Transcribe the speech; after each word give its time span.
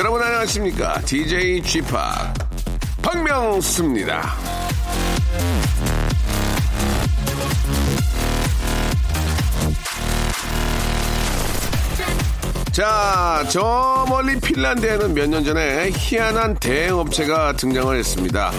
여러분 0.00 0.22
안녕하십니까 0.22 0.98
DJ 1.02 1.60
p 1.60 1.82
박명수입니다 3.02 4.34
자, 12.72 13.44
저 13.50 14.06
멀리 14.08 14.40
핀란드에는 14.40 15.12
몇 15.12 15.26
년 15.28 15.44
전에 15.44 15.90
희한한 15.92 16.54
대행업체가 16.54 17.52
등장을 17.54 17.94
했습니다. 17.94 18.52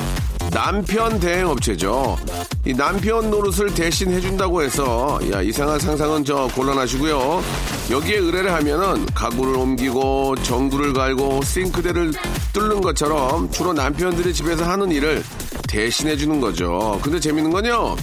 남편 0.52 1.18
대행업체죠. 1.20 2.18
이 2.66 2.74
남편 2.74 3.30
노릇을 3.32 3.74
대신 3.74 4.12
해준다고 4.12 4.62
해서, 4.62 5.20
야, 5.32 5.42
이상한 5.42 5.80
상상은 5.80 6.26
저 6.26 6.48
곤란하시고요. 6.54 7.42
여기에 7.90 8.18
의뢰를 8.18 8.54
하면은 8.54 9.06
가구를 9.08 9.56
옮기고, 9.56 10.36
전구를 10.44 10.94
갈고, 10.94 11.42
싱크대를 11.42 12.12
뚫는 12.52 12.82
것처럼 12.82 13.50
주로 13.50 13.72
남편들이 13.72 14.34
집에서 14.34 14.66
하는 14.66 14.92
일을 14.92 15.24
대신해 15.70 16.18
주는 16.18 16.42
거죠. 16.42 17.00
근데 17.02 17.20
재밌는 17.20 17.50
건요. 17.52 17.96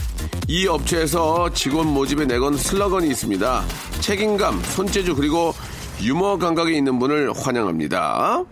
이 0.49 0.67
업체에서 0.67 1.51
직원 1.53 1.89
모집에 1.89 2.25
내건 2.25 2.57
슬러건이 2.57 3.09
있습니다. 3.09 3.65
책임감, 4.01 4.63
손재주, 4.63 5.15
그리고 5.15 5.55
유머 6.01 6.39
감각이 6.39 6.75
있는 6.75 6.99
분을 6.99 7.33
환영합니다. 7.37 8.45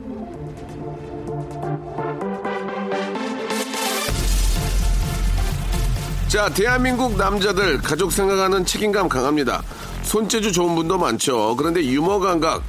자, 6.28 6.48
대한민국 6.48 7.16
남자들 7.16 7.78
가족 7.78 8.10
생각하는 8.10 8.64
책임감 8.64 9.08
강합니다. 9.08 9.62
손재주 10.02 10.52
좋은 10.52 10.74
분도 10.74 10.98
많죠. 10.98 11.54
그런데 11.56 11.84
유머 11.84 12.18
감각 12.18 12.62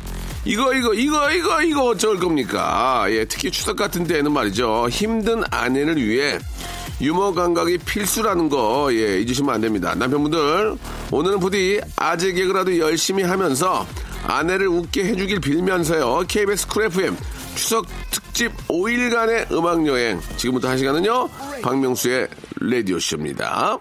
이거 0.45 0.73
이거 0.73 0.93
이거 0.93 1.31
이거 1.31 1.61
이거 1.63 1.83
어쩔 1.87 2.19
겁니까? 2.19 3.05
예, 3.09 3.25
특히 3.25 3.49
추석 3.49 3.75
같은 3.75 4.05
때에는 4.05 4.31
말이죠. 4.31 4.87
힘든 4.89 5.43
아내를 5.49 5.97
위해 5.97 6.37
유머 7.01 7.33
감각이 7.33 7.79
필수라는 7.79 8.47
거 8.49 8.89
예, 8.93 9.19
잊으시면 9.21 9.55
안 9.55 9.61
됩니다. 9.61 9.93
남편분들 9.95 10.77
오늘은 11.11 11.39
부디 11.39 11.81
아재 11.95 12.33
개그라도 12.33 12.77
열심히 12.77 13.23
하면서 13.23 13.85
아내를 14.25 14.67
웃게 14.67 15.03
해주길 15.03 15.39
빌면서요. 15.39 16.25
KBS 16.27 16.67
쿨 16.67 16.85
FM 16.85 17.17
추석 17.55 17.87
특집 18.11 18.55
5일간의 18.67 19.51
음악 19.51 19.85
여행 19.87 20.21
지금부터 20.37 20.69
한 20.69 20.77
시간은요. 20.77 21.27
박명수의 21.63 22.27
라디오 22.61 22.99
쇼입니다. 22.99 23.77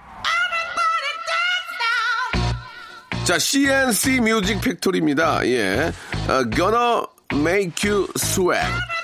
자, 3.24 3.38
CNC 3.38 4.20
뮤직 4.20 4.60
팩토리입니다. 4.60 5.44
예. 5.46 5.92
어, 6.28 6.44
gonna 6.50 7.04
make 7.32 7.88
you 7.88 8.06
sweat. 8.16 8.95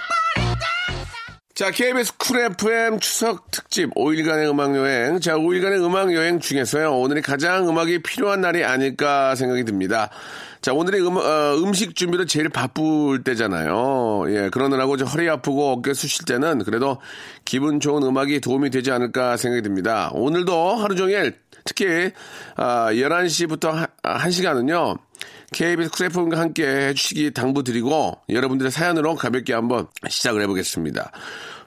자, 1.54 1.70
KBS 1.70 2.16
쿨 2.16 2.40
FM 2.40 2.98
추석 2.98 3.50
특집 3.50 3.94
5일간의 3.94 4.48
음악여행. 4.48 5.20
자, 5.20 5.36
5일간의 5.36 5.84
음악여행 5.84 6.40
중에서요, 6.40 6.98
오늘이 6.98 7.20
가장 7.20 7.68
음악이 7.68 7.98
필요한 8.02 8.40
날이 8.40 8.64
아닐까 8.64 9.34
생각이 9.34 9.62
듭니다. 9.64 10.08
자, 10.62 10.72
오늘의 10.72 11.06
음, 11.06 11.18
어, 11.18 11.56
음식 11.62 11.94
준비로 11.94 12.24
제일 12.24 12.48
바쁠 12.48 13.22
때잖아요. 13.22 14.24
예, 14.28 14.48
그러느라고 14.48 14.96
저 14.96 15.04
허리 15.04 15.28
아프고 15.28 15.72
어깨 15.72 15.92
쑤실 15.92 16.24
때는 16.24 16.64
그래도 16.64 17.02
기분 17.44 17.80
좋은 17.80 18.02
음악이 18.02 18.40
도움이 18.40 18.70
되지 18.70 18.90
않을까 18.90 19.36
생각이 19.36 19.60
듭니다. 19.60 20.10
오늘도 20.14 20.76
하루 20.76 20.96
종일 20.96 21.36
특히, 21.64 22.12
아, 22.56 22.88
11시부터 22.92 23.90
1시간은요, 24.02 24.98
KBS 25.52 25.90
쿨FM과 25.90 26.38
함께 26.38 26.66
해주시기 26.66 27.32
당부드리고 27.32 28.22
여러분들의 28.28 28.72
사연으로 28.72 29.14
가볍게 29.14 29.52
한번 29.52 29.86
시작을 30.08 30.42
해보겠습니다. 30.42 31.12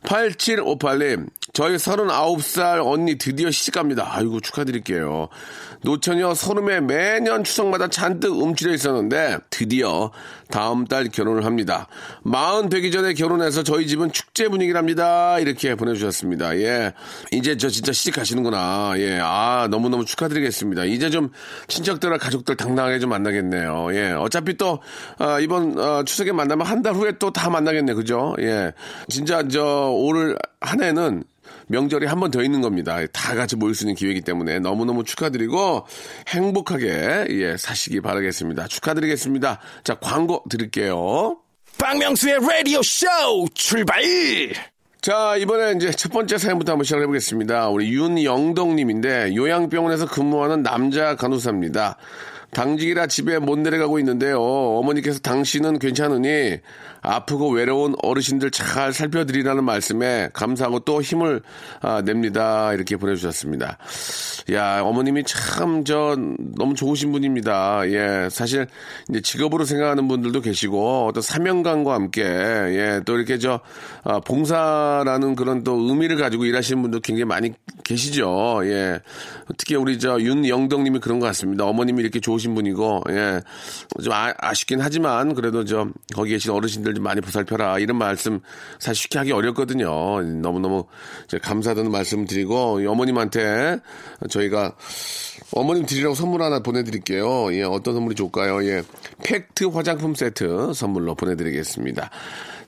8758님, 0.03 1.27
저희 1.55 1.77
39살 1.77 2.85
언니 2.85 3.17
드디어 3.17 3.49
시집갑니다. 3.49 4.05
아이고, 4.13 4.41
축하드릴게요. 4.41 5.29
노처녀 5.83 6.33
서름에 6.33 6.81
매년 6.81 7.45
추석마다 7.45 7.87
잔뜩 7.87 8.33
움츠려 8.35 8.73
있었는데, 8.73 9.37
드디어 9.49 10.11
다음 10.51 10.83
달 10.85 11.07
결혼을 11.07 11.45
합니다. 11.45 11.87
마흔 12.23 12.67
되기 12.67 12.91
전에 12.91 13.13
결혼해서 13.13 13.63
저희 13.63 13.87
집은 13.87 14.11
축제 14.11 14.49
분위기랍니다. 14.49 15.39
이렇게 15.39 15.75
보내주셨습니다. 15.75 16.57
예. 16.57 16.91
이제 17.31 17.55
저 17.55 17.69
진짜 17.69 17.93
시집 17.93 18.15
가시는구나. 18.15 18.95
예. 18.97 19.19
아, 19.23 19.69
너무 19.71 19.87
너무 19.87 20.03
축하드리겠습니다. 20.03 20.83
이제 20.83 21.09
좀 21.09 21.31
친척들과 21.69 22.17
가족들 22.17 22.57
당당하게 22.57 22.99
좀 22.99 23.11
만나겠네요. 23.11 23.87
예. 23.93 24.11
어차피 24.11 24.57
또, 24.57 24.79
아, 25.19 25.39
이번, 25.39 25.79
어, 25.79 26.03
추석에 26.03 26.33
만나면 26.33 26.67
한 26.67 26.81
달 26.83 26.93
후에 26.95 27.13
또 27.17 27.31
다 27.31 27.49
만나겠네. 27.49 27.93
그죠? 27.93 28.35
예. 28.41 28.73
진짜 29.07 29.41
저, 29.47 29.63
올 29.93 30.35
한 30.65 30.81
해는 30.81 31.23
명절이 31.67 32.05
한 32.05 32.19
번 32.19 32.31
더 32.31 32.41
있는 32.43 32.61
겁니다. 32.61 32.97
다 33.13 33.35
같이 33.35 33.55
모일 33.55 33.75
수 33.75 33.83
있는 33.83 33.95
기회이기 33.95 34.21
때문에 34.21 34.59
너무너무 34.59 35.03
축하드리고 35.03 35.85
행복하게 36.27 37.27
예, 37.29 37.55
사시기 37.57 38.01
바라겠습니다. 38.01 38.67
축하드리겠습니다. 38.67 39.59
자, 39.83 39.95
광고 39.95 40.43
드릴게요. 40.49 41.37
박명수의 41.77 42.39
라디오 42.41 42.81
쇼 42.81 43.07
출발. 43.53 44.01
자, 45.01 45.35
이번에 45.37 45.73
이제 45.75 45.91
첫 45.91 46.11
번째 46.11 46.37
사연부터 46.37 46.71
한번 46.71 46.83
시작해 46.83 47.05
보겠습니다. 47.05 47.69
우리 47.69 47.93
윤영덕 47.93 48.73
님인데 48.73 49.35
요양병원에서 49.35 50.07
근무하는 50.07 50.63
남자 50.63 51.15
간호사입니다. 51.15 51.97
당직이라 52.55 53.07
집에 53.07 53.37
못 53.39 53.59
내려가고 53.59 53.99
있는데요. 53.99 54.41
어머니께서 54.41 55.19
당신은 55.19 55.79
괜찮으니 55.79 56.59
아프고 57.01 57.49
외로운 57.51 57.95
어르신들 58.01 58.49
잘 58.51 58.93
살펴드리라는 58.93 59.63
말씀에 59.63 60.29
감사하고 60.33 60.79
또 60.79 61.01
힘을 61.01 61.41
아, 61.81 62.01
냅니다. 62.01 62.73
이렇게 62.73 62.97
보내주셨습니다. 62.97 63.77
야, 64.51 64.81
어머님이 64.81 65.23
참 65.23 65.85
저 65.85 66.15
너무 66.57 66.73
좋으신 66.73 67.11
분입니다. 67.11 67.83
예, 67.89 68.27
사실 68.31 68.67
이제 69.09 69.21
직업으로 69.21 69.65
생각하는 69.65 70.07
분들도 70.07 70.41
계시고 70.41 71.07
어떤 71.07 71.21
사명감과 71.21 71.93
함께 71.93 72.23
예, 72.23 73.01
또 73.05 73.17
이렇게 73.17 73.37
저 73.37 73.59
아, 74.03 74.19
봉사라는 74.19 75.35
그런 75.35 75.63
또 75.63 75.73
의미를 75.75 76.17
가지고 76.17 76.45
일하시는 76.45 76.81
분도 76.81 76.99
굉장히 76.99 77.25
많이 77.25 77.53
계시죠. 77.85 78.61
예, 78.63 78.99
특히 79.57 79.75
우리 79.75 79.99
저 79.99 80.19
윤영덕님이 80.19 80.99
그런 80.99 81.19
것 81.19 81.27
같습니다. 81.27 81.65
어머님이 81.65 82.01
이렇게 82.01 82.19
좋으신 82.19 82.55
분이고 82.55 83.03
예, 83.11 83.41
좀 84.03 84.11
아, 84.11 84.33
아쉽긴 84.37 84.81
하지만 84.81 85.35
그래도 85.35 85.63
저 85.65 85.87
거기 86.13 86.31
계신 86.31 86.51
어르신들 86.51 86.95
좀 86.95 87.03
많이 87.03 87.21
보살펴라 87.21 87.77
이런 87.79 87.97
말씀 87.97 88.41
사실 88.79 89.03
쉽게 89.03 89.19
하기 89.19 89.31
어렵거든요. 89.31 90.21
너무너무 90.21 90.85
감사하다는 91.41 91.91
말씀 91.91 92.25
드리고 92.25 92.81
이 92.81 92.87
어머님한테 92.87 93.79
저희가 94.29 94.75
어머님 95.51 95.85
드리라고 95.85 96.15
선물 96.15 96.41
하나 96.41 96.59
보내드릴게요. 96.59 97.53
예, 97.53 97.63
어떤 97.63 97.93
선물이 97.93 98.15
좋을까요? 98.15 98.65
예, 98.65 98.81
팩트 99.23 99.65
화장품 99.65 100.15
세트 100.15 100.73
선물로 100.73 101.13
보내드리겠습니다. 101.13 102.09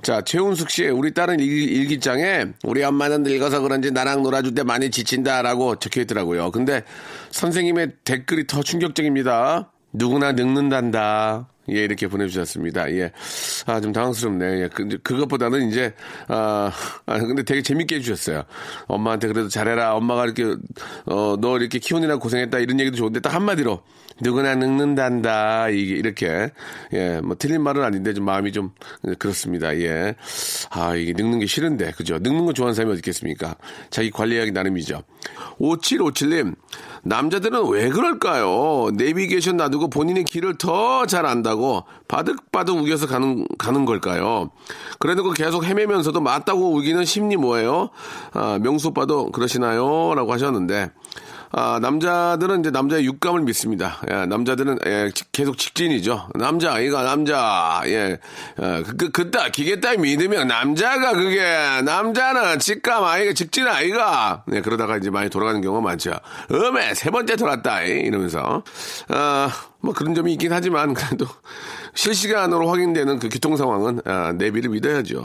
자, 0.01 0.21
최훈숙 0.21 0.69
씨, 0.69 0.87
우리 0.87 1.13
딸은 1.13 1.39
일, 1.39 1.87
기장에 1.87 2.45
우리 2.63 2.83
엄마는 2.83 3.23
늙어서 3.23 3.61
그런지 3.61 3.91
나랑 3.91 4.23
놀아줄 4.23 4.53
때 4.53 4.63
많이 4.63 4.91
지친다라고 4.91 5.77
적혀 5.77 6.01
있더라고요. 6.01 6.51
근데 6.51 6.83
선생님의 7.31 7.93
댓글이 8.03 8.47
더 8.47 8.61
충격적입니다. 8.61 9.71
누구나 9.93 10.33
늙는단다. 10.33 11.47
예, 11.69 11.83
이렇게 11.83 12.07
보내주셨습니다. 12.07 12.91
예. 12.93 13.11
아, 13.65 13.81
좀 13.81 13.91
당황스럽네. 13.91 14.61
예. 14.61 14.69
그, 14.73 14.97
그것보다는 15.03 15.69
이제, 15.69 15.93
아, 16.27 16.71
아, 17.05 17.19
근데 17.19 17.43
되게 17.43 17.61
재밌게 17.61 17.95
해주셨어요. 17.95 18.43
엄마한테 18.87 19.27
그래도 19.27 19.49
잘해라. 19.49 19.95
엄마가 19.95 20.25
이렇게, 20.25 20.55
어, 21.05 21.35
너 21.39 21.57
이렇게 21.57 21.79
키우느라 21.79 22.17
고생했다. 22.17 22.59
이런 22.59 22.79
얘기도 22.79 22.97
좋은데 22.97 23.19
딱 23.19 23.33
한마디로, 23.33 23.81
누구나 24.21 24.55
늙는단다. 24.55 25.69
이게, 25.69 25.95
이렇게. 25.95 26.51
예, 26.93 27.19
뭐, 27.21 27.35
틀린 27.37 27.61
말은 27.61 27.83
아닌데 27.83 28.13
좀 28.13 28.25
마음이 28.25 28.51
좀 28.51 28.71
그렇습니다. 29.19 29.77
예. 29.79 30.15
아, 30.69 30.95
이게 30.95 31.13
늙는 31.15 31.39
게 31.39 31.45
싫은데. 31.45 31.91
그죠? 31.91 32.17
늙는 32.19 32.45
거 32.45 32.53
좋아하는 32.53 32.73
사람이 32.73 32.93
어디 32.93 32.99
있겠습니까? 32.99 33.55
자기 33.89 34.09
관리하기 34.11 34.51
나름이죠. 34.51 35.03
5757님, 35.59 36.55
남자들은 37.07 37.69
왜 37.69 37.89
그럴까요? 37.89 38.89
내비게이션 38.93 39.55
놔두고 39.57 39.89
본인의 39.89 40.25
길을 40.25 40.57
더 40.57 41.05
잘 41.07 41.25
안다고 41.25 41.83
바득바득 42.07 42.75
우겨서 42.75 43.07
가는, 43.07 43.47
가는 43.57 43.85
걸까요? 43.85 44.49
그래놓고 44.99 45.31
계속 45.31 45.63
헤매면서도 45.63 46.19
맞다고 46.19 46.73
우기는 46.75 47.05
심리 47.05 47.37
뭐예요? 47.37 47.89
아, 48.33 48.59
명수 48.61 48.89
오빠도 48.89 49.31
그러시나요? 49.31 50.13
라고 50.15 50.33
하셨는데, 50.33 50.91
아, 51.51 51.79
남자들은 51.81 52.59
이제 52.59 52.71
남자의 52.71 53.05
육감을 53.05 53.41
믿습니다. 53.41 54.01
예, 54.11 54.25
남자들은 54.25 54.79
예, 54.85 55.11
직- 55.13 55.31
계속 55.31 55.57
직진이죠. 55.57 56.29
남자, 56.35 56.79
이가 56.79 57.03
남자. 57.03 57.81
예, 57.85 58.17
어, 58.57 58.83
그, 58.85 58.95
그, 58.97 59.11
그따, 59.11 59.49
기계 59.49 59.79
따위 59.79 59.97
믿으면 59.97 60.47
남자가 60.47 61.13
그게, 61.13 61.39
남자는 61.83 62.59
직감 62.59 63.03
아이가, 63.03 63.33
직진 63.33 63.67
아이가. 63.67 64.43
네, 64.47 64.61
그러다가 64.61 64.97
이제 64.97 65.09
많이 65.09 65.29
돌아가는 65.29 65.61
경우가 65.61 65.81
많죠. 65.81 66.11
음에 66.51 66.93
세 66.93 67.09
번째 67.11 67.35
돌았다. 67.35 67.83
이, 67.83 67.91
이러면서. 68.01 68.63
아, 69.09 69.49
뭐 69.79 69.93
그런 69.93 70.15
점이 70.15 70.33
있긴 70.33 70.51
하지만 70.51 70.93
그래도 70.93 71.25
실시간으로 71.93 72.69
확인되는 72.69 73.19
그 73.19 73.29
교통 73.29 73.55
상황은 73.55 74.01
아, 74.05 74.33
내비를 74.33 74.69
믿어야죠. 74.71 75.23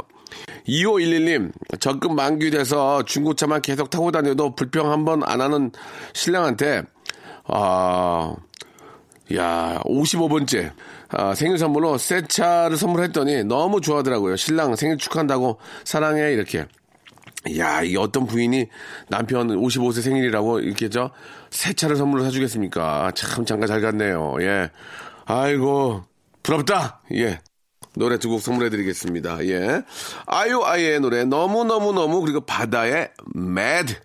2511님, 0.68 1.52
적금 1.80 2.14
만기돼서 2.14 3.04
중고차만 3.04 3.62
계속 3.62 3.90
타고 3.90 4.10
다녀도 4.12 4.54
불평 4.54 4.90
한 4.90 5.04
번 5.04 5.22
안 5.24 5.40
하는 5.40 5.70
신랑한테, 6.12 6.82
아, 7.44 8.34
야, 9.34 9.80
55번째. 9.84 10.72
아, 11.10 11.34
생일 11.34 11.58
선물로 11.58 11.98
새 11.98 12.22
차를 12.26 12.76
선물했더니 12.76 13.44
너무 13.44 13.80
좋아하더라고요. 13.80 14.36
신랑 14.36 14.76
생일 14.76 14.96
축하한다고 14.98 15.58
사랑해, 15.84 16.32
이렇게. 16.32 16.66
야, 17.58 17.82
이게 17.82 17.98
어떤 17.98 18.26
부인이 18.26 18.68
남편 19.08 19.48
55세 19.48 20.00
생일이라고 20.02 20.60
이렇게 20.60 20.88
저 20.88 21.10
새 21.50 21.74
차를 21.74 21.96
선물로 21.96 22.24
사주겠습니까? 22.24 23.12
참 23.14 23.44
장가 23.44 23.66
잘 23.66 23.82
갔네요. 23.82 24.36
예. 24.40 24.70
아이고, 25.26 26.02
부럽다! 26.42 27.02
예. 27.12 27.40
노래 27.94 28.18
두 28.18 28.28
곡 28.30 28.40
선물해드리겠습니다. 28.40 29.44
예. 29.46 29.82
아유, 30.26 30.62
아이의 30.64 31.00
노래 31.00 31.24
너무너무너무 31.24 32.20
그리고 32.22 32.40
바다의 32.40 33.10
mad. 33.36 33.96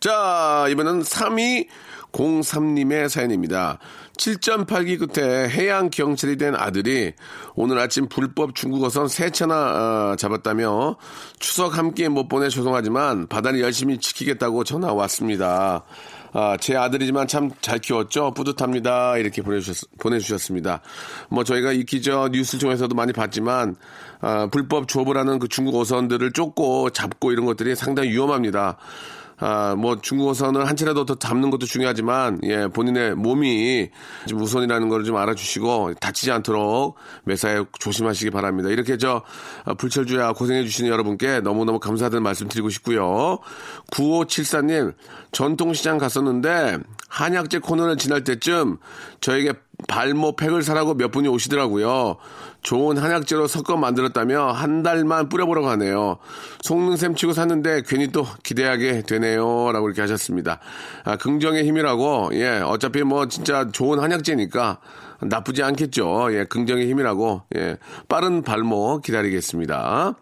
자, 0.00 0.66
이번엔 0.70 1.04
3203님의 2.12 3.08
사연입니다. 3.08 3.78
7.8기 4.16 4.98
끝에 4.98 5.48
해양 5.48 5.90
경찰이 5.90 6.36
된 6.36 6.54
아들이 6.54 7.12
오늘 7.54 7.78
아침 7.78 8.08
불법 8.08 8.54
중국어선 8.54 9.08
세 9.08 9.30
차나 9.30 10.12
어, 10.12 10.16
잡았다며 10.16 10.96
추석 11.38 11.78
함께 11.78 12.08
못 12.08 12.28
보내 12.28 12.48
죄송하지만 12.48 13.26
바다를 13.26 13.60
열심히 13.60 13.98
지키겠다고 13.98 14.64
전화 14.64 14.92
왔습니다. 14.92 15.84
아, 16.34 16.56
제 16.58 16.76
아들이지만 16.76 17.26
참 17.28 17.50
잘 17.60 17.78
키웠죠. 17.78 18.32
뿌듯합니다. 18.34 19.16
이렇게 19.18 19.42
보내주셨, 19.42 19.88
보내주셨습니다. 19.98 20.80
뭐 21.28 21.44
저희가 21.44 21.72
이 21.72 21.84
기저 21.84 22.28
뉴스를 22.32 22.60
통해서도 22.60 22.94
많이 22.94 23.12
봤지만 23.12 23.76
아, 24.20 24.48
불법 24.50 24.88
조업을 24.88 25.16
하는 25.16 25.38
그 25.38 25.48
중국 25.48 25.76
어선들을 25.76 26.32
쫓고 26.32 26.90
잡고 26.90 27.32
이런 27.32 27.46
것들이 27.46 27.76
상당히 27.76 28.10
위험합니다. 28.10 28.78
아, 29.38 29.74
뭐 29.76 30.00
중국어선을 30.00 30.66
한 30.66 30.74
차라도 30.76 31.04
더 31.04 31.16
잡는 31.16 31.50
것도 31.50 31.66
중요하지만 31.66 32.40
예, 32.44 32.66
본인의 32.68 33.14
몸이 33.16 33.90
좀 34.26 34.40
우선이라는 34.40 34.88
걸 34.88 35.02
좀 35.02 35.16
알아주시고 35.16 35.94
다치지 36.00 36.30
않도록 36.30 36.96
매사에 37.24 37.64
조심하시기 37.78 38.30
바랍니다. 38.30 38.68
이렇게 38.70 38.96
저 38.96 39.22
아, 39.64 39.74
불철주야 39.74 40.32
고생해 40.32 40.62
주시는 40.64 40.90
여러분께 40.90 41.40
너무너무 41.40 41.80
감사하다는 41.80 42.22
말씀 42.22 42.48
드리고 42.48 42.70
싶고요. 42.70 43.38
9574님 43.90 44.94
전통시장 45.32 45.98
갔었는데 45.98 46.78
한약재 47.08 47.58
코너를 47.58 47.96
지날 47.96 48.24
때쯤 48.24 48.78
저에게 49.20 49.54
발모 49.88 50.36
팩을 50.36 50.62
사라고 50.62 50.94
몇 50.94 51.10
분이 51.10 51.28
오시더라고요. 51.28 52.16
좋은 52.62 52.96
한약재로 52.96 53.48
섞어 53.48 53.76
만들었다며 53.76 54.52
한 54.52 54.82
달만 54.82 55.28
뿌려보라고 55.28 55.68
하네요. 55.70 56.18
속는 56.62 56.96
셈 56.96 57.14
치고 57.14 57.32
샀는데 57.32 57.82
괜히 57.86 58.08
또 58.08 58.24
기대하게 58.42 59.02
되네요. 59.02 59.72
라고 59.72 59.88
이렇게 59.88 60.00
하셨습니다. 60.00 60.60
아, 61.04 61.16
긍정의 61.16 61.64
힘이라고, 61.64 62.30
예, 62.34 62.60
어차피 62.60 63.02
뭐 63.02 63.26
진짜 63.26 63.68
좋은 63.70 63.98
한약재니까 63.98 64.78
나쁘지 65.22 65.62
않겠죠. 65.62 66.28
예, 66.32 66.44
긍정의 66.44 66.88
힘이라고, 66.88 67.42
예, 67.56 67.78
빠른 68.08 68.42
발모 68.42 69.00
기다리겠습니다. 69.00 70.14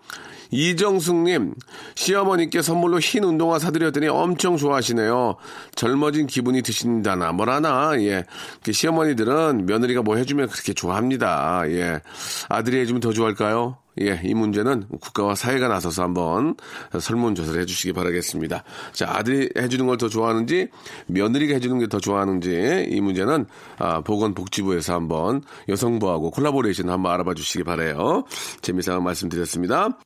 이정숙님, 0.51 1.55
시어머니께 1.95 2.63
선물로 2.63 2.99
흰 2.99 3.25
운동화 3.25 3.59
사드렸더니 3.59 4.09
엄청 4.09 4.57
좋아하시네요. 4.57 5.37
젊어진 5.75 6.27
기분이 6.27 6.63
드신다나, 6.63 7.33
뭐라나, 7.33 7.93
예. 8.03 8.25
그 8.65 8.73
시어머니들은 8.73 9.67
며느리가 9.67 10.03
뭐 10.03 10.17
해주면 10.17 10.49
그렇게 10.49 10.73
좋아합니다. 10.73 11.63
예. 11.69 12.01
아들이 12.49 12.79
해주면 12.81 13.01
더 13.01 13.13
좋아할까요? 13.13 13.79
예, 14.01 14.21
이 14.25 14.35
문제는 14.35 14.87
국가와 15.01 15.35
사회가 15.35 15.69
나서서 15.69 16.05
한번 16.05 16.55
설문조사를 16.99 17.61
해주시기 17.61 17.93
바라겠습니다. 17.93 18.65
자, 18.93 19.11
아들이 19.11 19.51
해주는 19.59 19.87
걸 19.87 19.99
더 19.99 20.09
좋아하는지, 20.09 20.69
며느리가 21.07 21.55
해주는 21.55 21.79
게 21.81 21.87
더 21.87 21.99
좋아하는지, 22.01 22.87
이 22.89 23.01
문제는, 23.01 23.47
아, 23.79 24.01
보건복지부에서 24.01 24.95
한번 24.95 25.43
여성부하고 25.69 26.31
콜라보레이션 26.31 26.89
한번 26.89 27.13
알아봐 27.13 27.35
주시기 27.35 27.65
바래요 27.65 28.25
재미있는 28.63 29.03
말씀드렸습니다. 29.03 29.99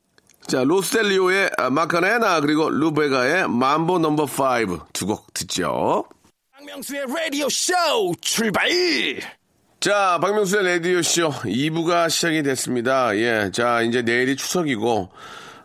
자, 0.47 0.63
Los 0.63 0.87
del 0.87 1.11
Rio의 1.11 1.51
아, 1.57 1.71
Macarena, 1.71 2.41
그리고 2.41 2.69
루베가의 2.69 3.49
mambo 3.49 3.99
넘버 3.99 4.27
5두곡 4.27 5.33
듣죠. 5.33 6.05
박명수의 6.53 7.07
라디오 7.09 7.49
쇼 7.49 7.73
출발! 8.21 8.69
자, 9.81 10.19
박명수의 10.21 10.65
라디오 10.65 11.01
쇼 11.01 11.31
2부가 11.31 12.11
시작이 12.11 12.43
됐습니다. 12.43 13.17
예, 13.17 13.51
자, 13.55 13.81
이제 13.81 14.03
내일이 14.03 14.37
추석이고, 14.37 15.09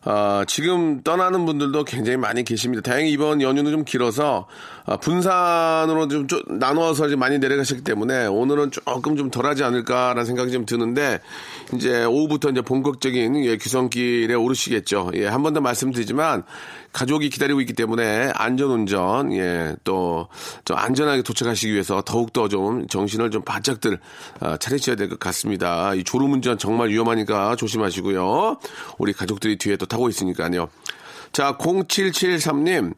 아, 0.05 0.45
지금 0.47 1.03
떠나는 1.03 1.45
분들도 1.45 1.83
굉장히 1.83 2.17
많이 2.17 2.45
계십니다. 2.45 2.81
다행히 2.81 3.11
이번 3.11 3.41
연휴는 3.41 3.71
좀 3.71 3.83
길어서, 3.83 4.47
아, 4.78 4.78
분산으로 4.97 6.07
좀, 6.07 6.27
좀 6.27 6.41
나누어서 6.47 7.07
이제 7.07 7.15
많이 7.15 7.37
내려가셨기 7.39 7.83
때문에 7.83 8.25
오늘은 8.27 8.71
조금 8.71 9.15
좀 9.17 9.29
덜하지 9.29 9.63
않을까라는 9.63 10.25
생각이 10.25 10.51
좀 10.51 10.65
드는데, 10.65 11.19
이제 11.73 12.03
오후부터 12.05 12.49
이제 12.49 12.61
본격적인 12.61 13.45
예, 13.45 13.57
귀성길에 13.57 14.33
오르시겠죠. 14.33 15.11
예, 15.15 15.27
한 15.27 15.43
번 15.43 15.53
더 15.53 15.61
말씀드리지만, 15.61 16.43
가족이 16.91 17.29
기다리고 17.29 17.61
있기 17.61 17.73
때문에 17.73 18.31
안전운전, 18.35 19.31
예, 19.33 19.75
또, 19.83 20.27
좀 20.65 20.77
안전하게 20.77 21.21
도착하시기 21.21 21.71
위해서 21.71 22.01
더욱더 22.03 22.47
좀 22.47 22.87
정신을 22.87 23.29
좀 23.31 23.43
바짝들 23.43 23.99
아, 24.39 24.57
차리셔야 24.57 24.95
될 24.95 25.09
것 25.09 25.19
같습니다. 25.19 25.93
이 25.93 26.03
졸음운전 26.03 26.57
정말 26.57 26.89
위험하니까 26.89 27.55
조심하시고요. 27.55 28.57
우리 28.97 29.13
가족들이 29.13 29.57
뒤에 29.57 29.75
또 29.77 29.85
타고 29.85 30.09
있으니까요. 30.09 30.69
자, 31.31 31.57
0773님, 31.57 32.93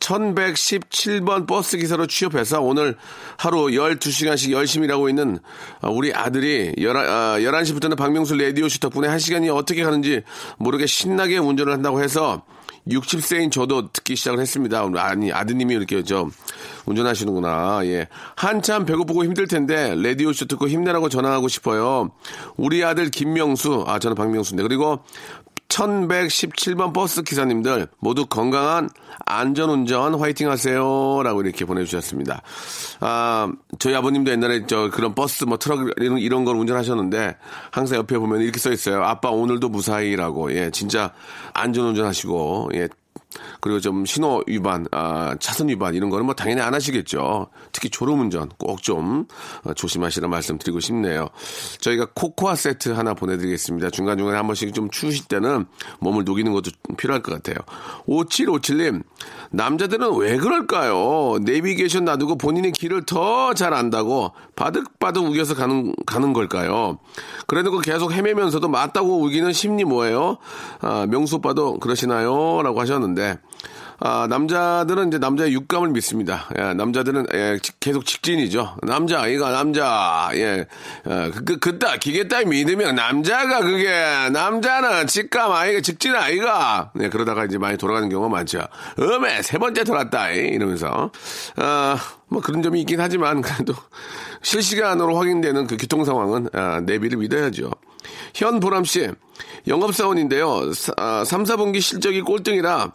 1117번 0.00 1.46
버스 1.46 1.76
기사로 1.78 2.06
취업해서 2.06 2.60
오늘 2.60 2.96
하루 3.36 3.66
12시간씩 3.66 4.50
열심히 4.50 4.86
일하고 4.86 5.08
있는 5.08 5.38
아, 5.80 5.88
우리 5.88 6.12
아들이 6.12 6.74
11, 6.76 6.92
11시부터는 6.92 7.96
박명수 7.96 8.36
라디오쇼 8.36 8.78
덕분에 8.80 9.08
1시간이 9.08 9.54
어떻게 9.54 9.84
가는지 9.84 10.22
모르게 10.58 10.86
신나게 10.86 11.38
운전을 11.38 11.72
한다고 11.72 12.02
해서 12.02 12.42
60세인 12.88 13.50
저도 13.50 13.90
듣기 13.92 14.16
시작을 14.16 14.38
했습니다. 14.38 14.88
아니, 14.96 15.32
아드님이 15.32 15.74
이렇게 15.74 16.02
저 16.04 16.28
운전하시는구나. 16.86 17.80
예. 17.86 18.06
한참 18.36 18.86
배고프고 18.86 19.24
힘들 19.24 19.48
텐데, 19.48 19.94
라디오쇼 19.96 20.46
듣고 20.46 20.68
힘내라고 20.68 21.08
전화하고 21.08 21.48
싶어요. 21.48 22.10
우리 22.56 22.84
아들 22.84 23.10
김명수, 23.10 23.84
아, 23.88 23.98
저는 23.98 24.14
박명수인데. 24.14 24.62
그리고 24.62 25.00
1117번 25.68 26.92
버스 26.92 27.22
기사님들 27.22 27.88
모두 27.98 28.26
건강한 28.26 28.88
안전운전 29.26 30.14
화이팅 30.14 30.50
하세요. 30.50 31.22
라고 31.22 31.42
이렇게 31.42 31.64
보내주셨습니다. 31.64 32.42
아, 33.00 33.52
저희 33.78 33.94
아버님도 33.94 34.30
옛날에 34.30 34.66
저 34.66 34.90
그런 34.90 35.14
버스 35.14 35.44
뭐 35.44 35.58
트럭 35.58 35.90
이런, 35.98 36.18
이런 36.18 36.44
걸 36.44 36.56
운전하셨는데 36.56 37.36
항상 37.70 37.98
옆에 37.98 38.18
보면 38.18 38.40
이렇게 38.40 38.58
써 38.58 38.70
있어요. 38.72 39.02
아빠 39.02 39.30
오늘도 39.30 39.68
무사히라고. 39.68 40.52
예, 40.52 40.70
진짜 40.70 41.12
안전운전 41.52 42.06
하시고, 42.06 42.70
예, 42.74 42.88
그리고 43.60 43.80
좀 43.80 44.06
신호 44.06 44.42
위반, 44.46 44.86
아, 44.92 45.34
차선 45.40 45.68
위반 45.68 45.94
이런 45.94 46.08
거는 46.10 46.24
뭐 46.24 46.34
당연히 46.34 46.60
안 46.62 46.72
하시겠죠. 46.74 47.48
특히 47.72 47.90
졸음운전 47.90 48.50
꼭 48.58 48.76
좀 48.82 49.26
조심하시라 49.74 50.28
말씀 50.28 50.58
드리고 50.58 50.78
싶네요. 50.80 51.28
저희가 51.80 52.08
코코아 52.14 52.54
세트 52.54 52.90
하나 52.90 53.14
보내드리겠습니다. 53.14 53.90
중간중간에 53.90 54.36
한 54.36 54.46
번씩 54.46 54.72
좀 54.74 54.90
추우실 54.90 55.26
때는 55.26 55.66
몸을 55.98 56.24
녹이는 56.24 56.52
것도 56.52 56.70
필요할 56.96 57.22
것 57.22 57.32
같아요. 57.32 57.56
5757님, 58.06 59.02
남자들은 59.50 60.14
왜 60.18 60.36
그럴까요? 60.36 61.38
내비게이션 61.42 62.04
놔두고 62.04 62.38
본인이 62.38 62.70
길을 62.70 63.04
더 63.06 63.54
잘 63.54 63.72
안다고 63.74 64.32
바득바득 64.56 65.24
우겨서 65.24 65.54
가는, 65.54 65.94
가는 66.04 66.32
걸까요? 66.32 66.98
그래도 67.46 67.76
계속 67.78 68.12
헤매면서도 68.12 68.68
맞다고 68.68 69.22
우기는 69.22 69.52
심리 69.52 69.84
뭐예요? 69.84 70.36
아, 70.80 71.06
명수 71.08 71.36
오빠도 71.36 71.78
그러시나요? 71.78 72.62
라고 72.62 72.80
하셨는데, 72.80 73.15
아, 73.98 74.26
남자들은 74.28 75.08
이제 75.08 75.16
남자의 75.18 75.52
육감을 75.54 75.88
믿습니다. 75.88 76.46
예, 76.58 76.74
남자들은 76.74 77.26
예, 77.32 77.58
지- 77.62 77.72
계속 77.80 78.04
직진이죠. 78.04 78.76
남자 78.82 79.22
아이가 79.22 79.50
남자 79.50 80.28
예, 80.34 80.66
어, 81.06 81.30
그, 81.34 81.44
그, 81.44 81.58
그따 81.58 81.96
기계 81.96 82.28
따위 82.28 82.44
믿으면 82.44 82.94
남자가 82.94 83.60
그게 83.62 83.88
남자는 84.32 85.06
직감 85.06 85.50
아이가 85.50 85.80
직진 85.80 86.14
아이가 86.14 86.92
예, 87.00 87.08
그러다가 87.08 87.46
이제 87.46 87.56
많이 87.56 87.78
돌아가는 87.78 88.06
경우가 88.10 88.28
많죠. 88.28 88.60
음에 88.98 89.40
세 89.40 89.56
번째 89.56 89.82
돌았다 89.84 90.32
이, 90.32 90.40
이러면서 90.48 91.10
아, 91.56 91.96
뭐 92.28 92.42
그런 92.42 92.62
점이 92.62 92.80
있긴 92.82 93.00
하지만 93.00 93.40
그래도 93.40 93.72
실시간으로 94.42 95.16
확인되는 95.16 95.66
그 95.66 95.78
교통 95.78 96.04
상황은 96.04 96.50
아, 96.52 96.80
내비를 96.84 97.16
믿어야죠. 97.16 97.70
현 98.34 98.60
보람 98.60 98.84
씨, 98.84 99.08
영업사원인데요. 99.66 100.72
사, 100.74 100.92
아, 100.98 101.24
3, 101.24 101.44
4분기 101.44 101.80
실적이 101.80 102.20
꼴등이라 102.20 102.92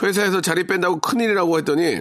회사에서 0.00 0.40
자리 0.40 0.66
뺀다고 0.66 1.00
큰일이라고 1.00 1.58
했더니 1.58 2.00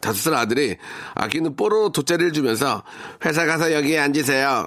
다섯 0.00 0.30
살 0.30 0.34
아들이 0.34 0.76
아끼는 1.14 1.56
뽀로로 1.56 1.90
돗자리를 1.90 2.32
주면서 2.32 2.82
회사 3.24 3.46
가서 3.46 3.72
여기에 3.72 3.98
앉으세요. 3.98 4.66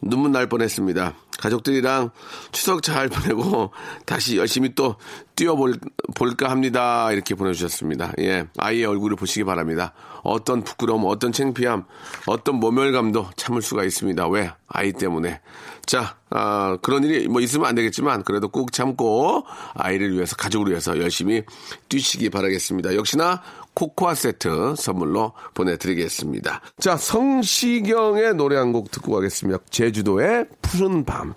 눈물 0.00 0.32
날 0.32 0.48
뻔했습니다. 0.48 1.14
가족들이랑 1.38 2.10
추석 2.52 2.82
잘 2.82 3.08
보내고 3.10 3.72
다시 4.04 4.36
열심히 4.36 4.74
또 4.74 4.96
뛰어볼까 5.36 6.50
합니다. 6.50 7.10
이렇게 7.12 7.34
보내주셨습니다. 7.34 8.12
예, 8.18 8.46
아이의 8.58 8.84
얼굴을 8.84 9.16
보시기 9.16 9.44
바랍니다. 9.44 9.94
어떤 10.22 10.62
부끄러움, 10.62 11.04
어떤 11.06 11.32
창피함, 11.32 11.84
어떤 12.26 12.56
모멸감도 12.56 13.30
참을 13.36 13.62
수가 13.62 13.84
있습니다. 13.84 14.28
왜? 14.28 14.50
아이 14.66 14.92
때문에. 14.92 15.40
자, 15.86 16.16
아, 16.30 16.76
그런 16.82 17.04
일이 17.04 17.28
뭐 17.28 17.40
있으면 17.40 17.66
안 17.66 17.74
되겠지만 17.74 18.22
그래도 18.24 18.48
꼭 18.48 18.72
참고 18.72 19.46
아이를 19.74 20.12
위해서, 20.12 20.36
가족을 20.36 20.68
위해서 20.68 20.98
열심히 20.98 21.42
뛰시기 21.88 22.28
바라겠습니다. 22.28 22.94
역시나 22.94 23.42
코코아 23.78 24.16
세트 24.16 24.74
선물로 24.76 25.34
보내드리겠습니다. 25.54 26.62
자, 26.80 26.96
성시경의 26.96 28.34
노래 28.34 28.56
한 28.56 28.72
곡 28.72 28.90
듣고 28.90 29.12
가겠습니다. 29.12 29.60
제주도의 29.70 30.46
푸른 30.60 31.04
밤. 31.04 31.32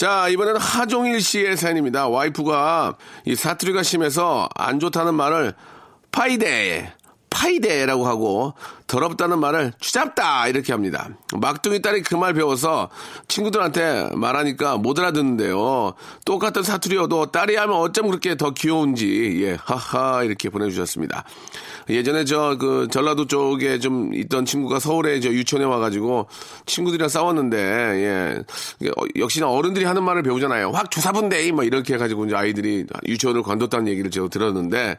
자, 0.00 0.28
이번에는 0.28 0.58
하종일 0.58 1.20
씨의 1.20 1.58
사연입니다. 1.58 2.08
와이프가 2.08 2.96
이 3.26 3.34
사투리가 3.34 3.82
심해서 3.82 4.48
안 4.54 4.80
좋다는 4.80 5.12
말을 5.14 5.52
파이데, 6.10 6.90
파이데라고 7.28 8.06
하고 8.06 8.54
더럽다는 8.90 9.38
말을 9.38 9.72
추잡다 9.78 10.48
이렇게 10.48 10.72
합니다. 10.72 11.08
막둥이 11.38 11.80
딸이 11.80 12.02
그 12.02 12.20
말 12.20 12.34
배워서 12.34 12.90
친구들한테 13.28 14.10
말하니까 14.16 14.76
못 14.76 14.98
알아듣는데요. 14.98 15.94
똑같은 16.26 16.62
사투리여도 16.62 17.30
딸이 17.30 17.54
하면 17.56 17.76
어쩜 17.76 18.08
그렇게 18.08 18.36
더 18.36 18.50
귀여운지 18.50 19.42
예 19.44 19.56
하하 19.62 20.22
이렇게 20.24 20.50
보내주셨습니다. 20.50 21.24
예전에 21.88 22.24
저 22.24 22.56
그 22.58 22.88
전라도 22.90 23.26
쪽에 23.26 23.78
좀 23.78 24.12
있던 24.12 24.44
친구가 24.44 24.80
서울에 24.80 25.20
저 25.20 25.28
유치원에 25.30 25.64
와가지고 25.64 26.26
친구들이랑 26.66 27.08
싸웠는데 27.08 27.58
예 27.58 28.88
어, 28.88 29.04
역시나 29.16 29.48
어른들이 29.48 29.84
하는 29.84 30.02
말을 30.02 30.22
배우잖아요. 30.22 30.72
확 30.72 30.90
조사분데 30.90 31.52
뭐 31.52 31.64
이렇게 31.64 31.94
해가지고 31.94 32.26
이제 32.26 32.34
아이들이 32.34 32.84
유치원을 33.06 33.42
관뒀다는 33.44 33.88
얘기를 33.88 34.10
제가 34.10 34.28
들었는데 34.28 34.98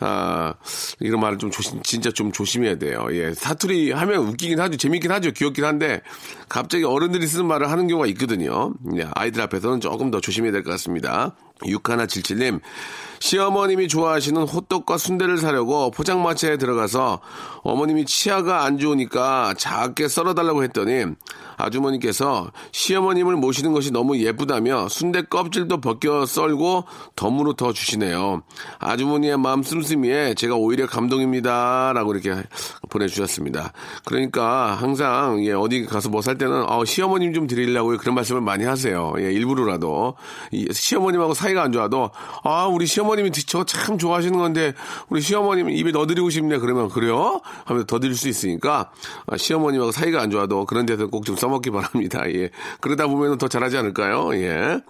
아 0.00 0.54
이런 1.00 1.20
말을 1.20 1.38
좀 1.38 1.50
조심 1.50 1.82
진짜 1.82 2.10
좀 2.10 2.32
조심해야 2.32 2.78
돼요. 2.78 3.06
예 3.12 3.27
사투리 3.34 3.92
하면 3.92 4.18
웃기긴 4.28 4.60
하죠, 4.60 4.76
재밌긴 4.76 5.10
하죠, 5.12 5.30
귀엽긴 5.32 5.64
한데 5.64 6.02
갑자기 6.48 6.84
어른들이 6.84 7.26
쓰는 7.26 7.46
말을 7.46 7.70
하는 7.70 7.88
경우가 7.88 8.06
있거든요. 8.08 8.74
예, 8.96 9.06
아이들 9.14 9.42
앞에서는 9.42 9.80
조금 9.80 10.10
더 10.10 10.20
조심해야 10.20 10.52
될 10.52 10.62
것 10.62 10.70
같습니다. 10.72 11.34
6177님, 11.62 12.60
시어머님이 13.20 13.88
좋아하시는 13.88 14.40
호떡과 14.42 14.96
순대를 14.96 15.38
사려고 15.38 15.90
포장마차에 15.90 16.56
들어가서 16.56 17.20
어머님이 17.62 18.04
치아가 18.06 18.64
안 18.64 18.78
좋으니까 18.78 19.54
작게 19.58 20.06
썰어달라고 20.06 20.62
했더니 20.64 21.04
아주머니께서 21.58 22.50
시어머님을 22.72 23.36
모시는 23.36 23.72
것이 23.72 23.90
너무 23.90 24.16
예쁘다며 24.18 24.88
순대 24.88 25.22
껍질도 25.22 25.80
벗겨 25.80 26.24
썰고 26.24 26.84
덤으로 27.16 27.54
더 27.54 27.72
주시네요. 27.72 28.42
아주머니의 28.78 29.36
마음 29.38 29.62
씀씀이에 29.62 30.34
제가 30.34 30.54
오히려 30.54 30.86
감동입니다. 30.86 31.92
라고 31.94 32.14
이렇게 32.14 32.42
보내주셨습니다. 32.88 33.72
그러니까 34.04 34.74
항상 34.74 35.44
예, 35.44 35.52
어디 35.52 35.84
가서 35.84 36.08
뭐 36.08 36.22
살 36.28 36.36
때는 36.36 36.68
어, 36.68 36.84
시어머님 36.84 37.32
좀 37.32 37.46
드리려고 37.46 37.96
그런 37.96 38.14
말씀을 38.14 38.42
많이 38.42 38.64
하세요. 38.64 39.14
예, 39.18 39.32
일부러라도. 39.32 40.14
이 40.52 40.68
시어머님하고 40.70 41.32
사이가 41.32 41.62
안 41.62 41.72
좋아도 41.72 42.10
아 42.44 42.66
우리 42.66 42.86
시어머님이 42.86 43.32
저거 43.32 43.64
참 43.64 43.96
좋아하시는 43.96 44.38
건데 44.38 44.74
우리 45.08 45.22
시어머님 45.22 45.70
입에 45.70 45.90
넣어드리고 45.90 46.28
싶네 46.28 46.58
그러면 46.58 46.88
그래요? 46.90 47.40
하면 47.64 47.86
더 47.86 47.98
드릴 47.98 48.14
수 48.14 48.28
있으니까 48.28 48.90
아, 49.26 49.36
시어머님하고 49.38 49.90
사이가 49.90 50.20
안 50.20 50.30
좋아도 50.30 50.66
그런 50.66 50.84
데서 50.84 51.06
꼭좀 51.06 51.36
써 51.36 51.47
먹기 51.48 51.70
바랍니다. 51.70 52.22
예. 52.32 52.50
그러다 52.80 53.06
보면 53.06 53.38
더 53.38 53.48
잘하지 53.48 53.76
않을까요? 53.76 54.34
예. 54.34 54.80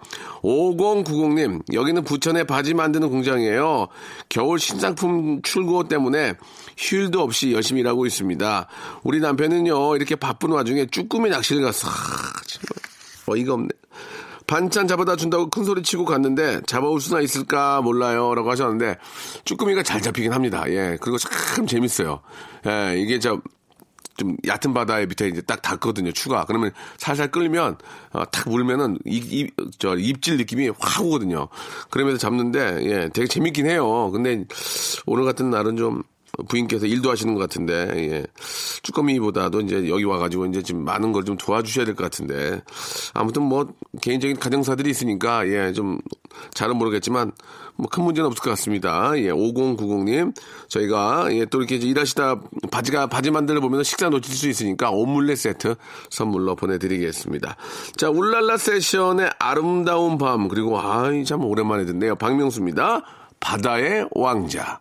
5090님 0.42 1.62
여기는 1.72 2.04
부천에 2.04 2.44
바지 2.44 2.74
만드는 2.74 3.08
공장이에요. 3.10 3.88
겨울 4.28 4.58
신상품 4.58 5.42
출고 5.42 5.88
때문에 5.88 6.34
휴일도 6.76 7.20
없이 7.20 7.52
열심히 7.52 7.80
일하고 7.80 8.06
있습니다. 8.06 8.68
우리 9.02 9.20
남편은요 9.20 9.96
이렇게 9.96 10.14
바쁜 10.16 10.50
와중에 10.50 10.86
쭈꾸미 10.86 11.30
낚시를 11.30 11.62
가서 11.62 11.88
아, 11.88 11.92
정말 12.46 12.68
어이가 13.26 13.54
없네. 13.54 13.68
반찬 14.46 14.88
잡아다 14.88 15.16
준다고 15.16 15.50
큰 15.50 15.62
소리 15.64 15.82
치고 15.82 16.06
갔는데 16.06 16.62
잡아올 16.66 17.00
수나 17.00 17.20
있을까 17.20 17.82
몰라요. 17.82 18.34
라고 18.34 18.50
하셨는데 18.50 18.96
쭈꾸미가 19.44 19.82
잘 19.82 20.00
잡히긴 20.00 20.32
합니다. 20.32 20.64
예. 20.68 20.96
그리고 21.00 21.18
참 21.18 21.66
재밌어요. 21.66 22.20
예. 22.66 22.98
이게 22.98 23.18
저, 23.18 23.40
좀 24.18 24.36
얕은 24.46 24.74
바다에 24.74 25.06
밑에 25.06 25.28
이제 25.28 25.40
딱 25.40 25.62
닿거든요. 25.62 26.12
추가. 26.12 26.44
그러면 26.44 26.72
살살 26.98 27.30
끓으면 27.30 27.78
어, 28.12 28.24
탁 28.26 28.48
물면은 28.50 28.98
이, 29.06 29.16
이, 29.16 29.50
저 29.78 29.96
입질 29.96 30.36
느낌이 30.36 30.70
확 30.78 31.02
오거든요. 31.06 31.48
그러면서 31.88 32.18
잡는데 32.18 32.80
예, 32.82 33.08
되게 33.14 33.26
재밌긴 33.26 33.66
해요. 33.66 34.10
근데 34.10 34.44
오늘 35.06 35.24
같은 35.24 35.48
날은 35.48 35.76
좀 35.78 36.02
부인께서 36.48 36.86
일도 36.86 37.10
하시는 37.10 37.34
것 37.34 37.40
같은데 37.40 37.90
예. 37.96 38.26
쭈꾸미보다도 38.82 39.60
이제 39.62 39.88
여기 39.88 40.04
와가지고 40.04 40.46
이제 40.46 40.62
좀 40.62 40.84
많은 40.84 41.12
걸 41.12 41.24
좀 41.24 41.36
도와주셔야 41.36 41.84
될 41.84 41.94
것 41.94 42.04
같은데 42.04 42.62
아무튼 43.14 43.42
뭐 43.42 43.66
개인적인 44.02 44.38
가정사들이 44.38 44.90
있으니까 44.90 45.46
예 45.48 45.72
좀 45.72 45.98
잘은 46.54 46.76
모르겠지만 46.76 47.32
뭐 47.78 47.88
큰 47.90 48.04
문제는 48.04 48.28
없을 48.28 48.42
것 48.42 48.50
같습니다. 48.50 49.12
예 49.16 49.30
5090님 49.30 50.34
저희가 50.68 51.28
예, 51.30 51.44
또 51.46 51.58
이렇게 51.58 51.76
일하시다 51.76 52.40
바지가 52.70 53.06
바지 53.06 53.30
만들어 53.30 53.60
보면 53.60 53.84
식사 53.84 54.08
놓칠 54.08 54.34
수 54.34 54.48
있으니까 54.48 54.90
오믈렛 54.90 55.38
세트 55.38 55.76
선물로 56.10 56.56
보내드리겠습니다. 56.56 57.56
자 57.96 58.10
울랄라 58.10 58.56
세션의 58.56 59.30
아름다운 59.38 60.18
밤 60.18 60.48
그리고 60.48 60.78
아이 60.80 61.24
참 61.24 61.44
오랜만에 61.44 61.84
듣네요. 61.86 62.16
박명수입니다. 62.16 63.02
바다의 63.40 64.08
왕자. 64.12 64.80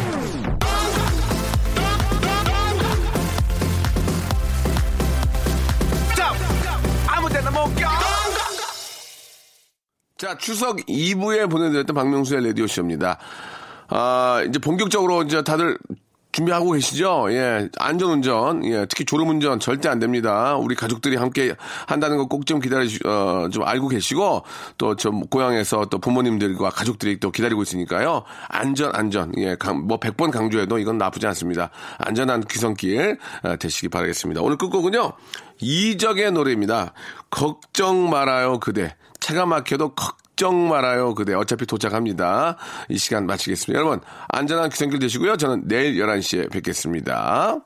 자, 10.21 10.37
추석 10.37 10.77
2부에 10.85 11.49
보내드렸던 11.49 11.95
박명수의 11.95 12.45
라디오쇼입니다. 12.45 13.17
아, 13.87 14.43
이제 14.47 14.59
본격적으로 14.59 15.23
이제 15.23 15.41
다들 15.41 15.79
준비하고 16.31 16.73
계시죠? 16.73 17.25
예. 17.31 17.67
안전운전, 17.79 18.63
예. 18.65 18.85
특히 18.87 19.03
졸음운전 19.03 19.59
절대 19.59 19.89
안 19.89 19.97
됩니다. 19.97 20.55
우리 20.57 20.75
가족들이 20.75 21.15
함께 21.15 21.55
한다는 21.87 22.17
거 22.17 22.27
꼭 22.27 22.45
좀 22.45 22.59
기다려, 22.59 22.85
어, 23.03 23.49
좀 23.49 23.63
알고 23.63 23.87
계시고, 23.87 24.43
또 24.77 24.95
좀 24.95 25.21
고향에서 25.21 25.85
또 25.85 25.97
부모님들과 25.97 26.69
가족들이 26.69 27.19
또 27.19 27.31
기다리고 27.31 27.63
있으니까요. 27.63 28.21
안전, 28.47 28.91
안전. 28.93 29.33
예. 29.37 29.55
강, 29.55 29.87
뭐 29.87 29.99
100번 29.99 30.29
강조해도 30.29 30.77
이건 30.77 30.99
나쁘지 30.99 31.25
않습니다. 31.25 31.71
안전한 31.97 32.43
귀성길 32.43 33.17
어, 33.41 33.55
되시기 33.57 33.89
바라겠습니다. 33.89 34.39
오늘 34.43 34.59
끝곡은요. 34.59 35.13
이적의 35.61 36.31
노래입니다. 36.31 36.93
걱정 37.31 38.07
말아요, 38.11 38.59
그대. 38.59 38.95
차가 39.21 39.45
막혀도 39.45 39.95
걱정 39.95 40.67
말아요. 40.67 41.15
그대 41.15 41.33
어차피 41.33 41.65
도착합니다. 41.65 42.57
이 42.89 42.97
시간 42.97 43.25
마치겠습니다. 43.25 43.79
여러분 43.79 44.01
안전한 44.27 44.69
귀성길 44.69 44.99
되시고요. 44.99 45.37
저는 45.37 45.67
내일 45.69 45.95
11시에 45.95 46.51
뵙겠습니다. 46.51 47.61